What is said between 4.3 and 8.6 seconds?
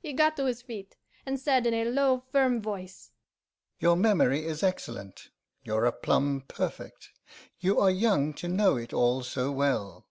is excellent, your aplomb perfect. You are young to